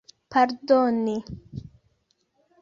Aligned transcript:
pardoni 0.31 1.15